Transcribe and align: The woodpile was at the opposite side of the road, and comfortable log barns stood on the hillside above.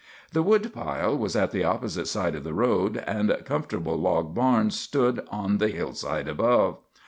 The 0.31 0.41
woodpile 0.41 1.15
was 1.15 1.35
at 1.35 1.51
the 1.51 1.63
opposite 1.63 2.07
side 2.07 2.33
of 2.33 2.43
the 2.43 2.55
road, 2.55 3.03
and 3.05 3.37
comfortable 3.45 3.97
log 3.99 4.33
barns 4.33 4.75
stood 4.75 5.23
on 5.29 5.59
the 5.59 5.69
hillside 5.69 6.27
above. 6.27 6.79